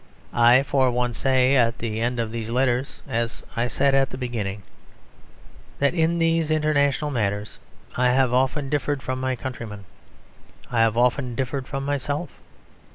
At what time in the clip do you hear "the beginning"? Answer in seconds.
4.09-4.63